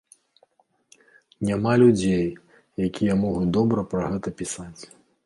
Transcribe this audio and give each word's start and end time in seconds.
Няма 1.49 1.71
людзей, 1.81 2.25
якія 2.87 3.13
могуць 3.25 3.51
добра 3.59 3.85
пра 3.93 4.03
гэта 4.15 4.35
пісаць. 4.41 4.81